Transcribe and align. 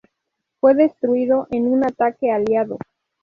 Fue 0.59 0.73
destruido 0.73 1.47
en 1.51 1.67
un 1.71 1.83
ataque 1.85 2.31
aliado. 2.31 2.79